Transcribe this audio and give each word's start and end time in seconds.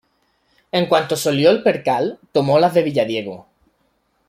En 0.71 0.87
cuanto 0.87 1.15
se 1.15 1.29
olió 1.29 1.51
el 1.51 1.61
percal, 1.61 2.17
tomó 2.31 2.57
las 2.59 2.73
de 2.73 2.81
Villadiego 2.81 3.45